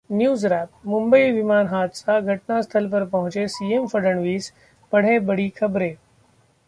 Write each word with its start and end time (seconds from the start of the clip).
NewsWrap:मुंबई 0.09 1.31
विमान 1.31 1.67
हादसा, 1.67 2.19
घटनास्थल 2.19 2.87
पर 2.89 3.05
पहुंचे 3.05 3.47
सीएम 3.47 3.87
फडणवीस, 3.87 4.51
पढ़ें 4.91 5.25
बड़ी 5.25 5.49
खबरें 5.49 5.95